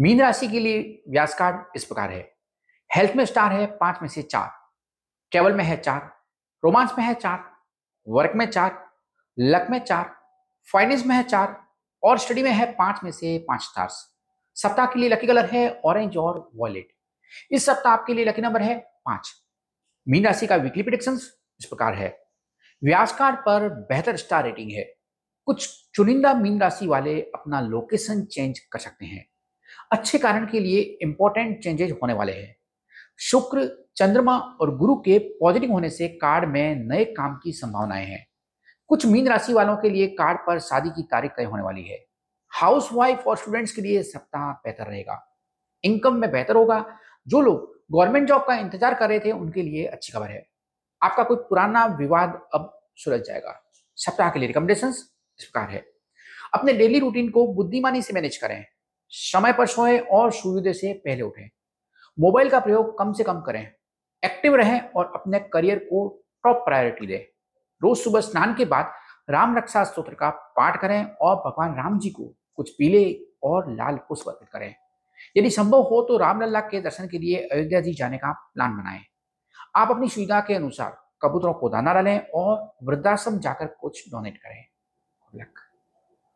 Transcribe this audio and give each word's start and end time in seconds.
Mean 0.00 0.20
राशि 0.20 0.48
के 0.48 0.60
लिए 0.60 1.04
व्यास 1.08 1.34
कार्ड 1.34 1.64
इस 1.76 1.84
प्रकार 1.84 2.10
है। 2.10 2.34
हेल्थ 2.96 3.16
में 3.16 3.24
स्टार 3.24 3.52
है 3.52 3.66
पाँच 3.66 3.98
में 4.02 4.08
से 4.08 4.22
चार। 4.22 4.50
ट्रेवल 5.30 5.52
में 5.52 5.64
है 5.64 5.76
चार। 5.76 6.00
रोमांस 6.64 6.92
में 6.98 7.04
है 7.04 7.14
चार। 7.14 7.44
वर्क 8.08 8.32
में 8.36 8.46
चार। 8.46 8.90
लक 9.38 9.66
में 9.70 9.78
चार। 9.78 10.16
फाइनेंस 10.72 11.06
में 11.06 11.16
है 11.16 11.22
चार। 11.22 11.64
और 12.02 12.18
स्टडी 12.18 12.42
में 12.42 12.50
है 12.50 12.72
पाँच 12.72 13.00
में 13.04 13.10
से 13.10 13.38
पाँच 13.38 13.62
स्टार्स। 13.62 14.18
सप्ताह 14.54 14.86
के 14.86 14.98
लिए 14.98 15.08
लकी 15.08 15.26
कलर 15.26 15.46
है 15.46 15.80
ऑरेंज 15.84 16.16
और 16.16 16.50
वॉलेट 16.54 16.88
इस 17.50 17.66
सप्ताह 17.66 17.92
आपके 17.92 18.14
लिए 18.14 18.24
लकी 18.24 18.42
नंबर 18.42 18.62
है 18.62 18.78
पाँच। 19.04 19.32
मीन 20.08 20.26
राशि 20.26 20.46
का 20.46 20.56
वीकली 20.56 20.82
प्रिडिक्शन 20.82 21.14
इस 21.60 21.66
प्रकार 21.68 21.94
है। 21.94 22.08
व्यास 22.84 23.12
कार्ड 23.12 23.36
पर 23.36 23.68
बेहतर 23.68 24.16
स्टार 24.16 24.44
रेटिंग 24.44 24.70
है। 24.72 24.84
कुछ 25.46 25.90
चुनिंदा 25.94 26.34
मीन 26.34 26.60
राशि 26.60 26.86
वाले 26.86 27.20
अपना 27.20 27.60
लोकेशन 27.60 28.24
चेंज 28.24 28.58
कर 28.58 28.78
सकते 28.78 29.06
हैं। 29.06 29.26
अच्छे 29.92 30.18
कारण 30.18 30.46
के 30.46 30.60
लिए 30.60 30.80
इंपॉर्टेंट 31.02 31.62
चेंजेस 31.62 31.92
होने 32.02 32.12
वाले 32.12 32.32
हैं। 32.32 32.56
शुक्र, 33.20 33.86
चंद्रमा 33.96 34.38
और 34.38 34.76
गुरु 34.76 34.94
के 34.96 35.18
पॉजिटिव 35.18 35.72
होने 35.72 35.90
से 35.90 36.08
कार्ड 36.08 36.48
में 36.48 36.74
नए 36.76 37.04
काम 37.04 37.40
की 37.44 37.52
संभावनाएँ 37.52 38.06
हैं। 38.06 38.26
कुछ 38.88 39.06
मीन 39.06 39.28
राशि 39.28 39.52
वालों 39.52 39.76
के 39.76 39.90
लिए 39.90 40.06
कार्ड 40.06 40.38
पर 40.38 40.58
शादी 40.58 40.90
की 40.90 41.02
तारीख 41.02 41.30
तय 41.30 41.44
होने 41.44 41.62
वाली 41.62 41.82
है। 41.82 42.04
हाउस 42.52 42.88
वाइफ 42.92 43.26
और 43.26 43.36
स्टूडेंट्स 43.36 43.72
के 43.72 43.82
लिए 43.82 44.02
सप्ताह 44.02 44.52
बेहतर 44.52 44.86
रहेगा। 44.86 45.38
इनकम 45.84 46.14
में 46.14 46.30
बेहतर 46.30 46.56
होगा। 46.56 46.84
जो 47.26 47.40
लोग 47.40 47.72
गवर्नमेंट 47.92 48.28
जॉब 48.28 48.44
का 48.46 48.54
इंतज़ार 48.54 48.94
कर 48.94 49.08
रहे 49.08 49.20
थे, 49.20 49.32
उनके 49.32 49.62
लिए 49.62 49.84
अच्छी 49.86 50.12
खबर 50.12 50.30
है। 50.30 50.46
आपका 51.02 51.22
कोई 51.22 51.36
पुराना 51.36 51.86
विवाद 51.86 52.40
अब 52.54 52.80
सुलझ 52.96 53.20
जाएगा। 53.20 53.60
सप्ताह 53.96 54.30
के 54.30 54.38
लिए 54.38 54.46
रिकमेंडेशन 54.46 54.88
इस 54.88 55.02
प्रकार 55.38 55.70
है। 55.70 55.84
अपने 56.54 56.72
डेली 56.72 56.98
रूटीन 56.98 57.30
को 57.30 57.46
बुद्धिमानी 57.46 58.02
से 58.02 58.14
मैनेज 58.14 58.36
करें। 58.36 58.64
समय 59.14 59.52
पर 59.52 59.66
सोएँ 59.66 59.98
और 59.98 60.32
सूर्योदय 60.32 60.72
से 60.72 60.92
पहले 61.04 61.22
उठें। 61.22 61.48
मोबाइल 62.18 62.50
का 62.50 62.58
प्रयोग 62.60 62.96
कम 62.98 63.12
से 63.12 63.24
कम 63.24 63.40
करें, 63.40 63.62
एक्टिव 64.22 64.54
रहें 64.54 64.80
और 64.80 65.12
अपने 65.14 65.38
करियर 65.52 65.78
को 65.80 66.08
टॉप 66.44 66.64
प्रायोरिटी 66.64 67.06
दें। 67.06 67.24
रोज 67.82 67.98
सुबह 67.98 68.20
स्नान 68.20 68.54
के 68.54 68.64
बाद 68.64 68.92
राम 69.30 69.56
रक्षा 69.56 69.84
स्त्रोत्र 69.84 70.14
का 70.14 70.30
पाठ 70.56 70.80
करें 70.80 71.04
और 71.04 71.36
भगवान 71.36 71.74
राम 71.74 71.98
जी 71.98 72.10
को 72.10 72.24
कुछ 72.56 72.70
पीले 72.70 73.04
और 73.42 73.70
लाल 73.70 73.96
पुष्प 74.08 74.28
अर्पित 74.28 74.48
करें। 74.48 74.74
यदि 75.36 75.50
संभव 75.50 75.82
हो 75.82 76.02
तो 76.02 76.16
रामलला 76.18 76.60
के 76.60 76.80
दर्शन 76.80 77.08
के 77.08 77.18
लिए 77.18 77.36
अयोध्या 77.42 77.80
जी 77.80 77.94
जाने 77.94 78.18
का 78.18 78.32
प्लान 78.54 78.76
बनाएँ। 78.76 79.00
आप 79.76 79.90
अपनी 79.90 80.08
सुविधा 80.08 80.40
के 80.40 80.54
अनुसार 80.54 80.96
कबूतरों 81.22 81.52
को 81.54 81.68
दाना 81.68 81.94
डालें 81.94 82.18
और 82.34 82.76
वृद्धाश्रम 82.82 83.38
जाकर 83.38 83.66
कुछ 83.80 84.02
डोनेट 84.10 84.36
करें। 84.36 84.64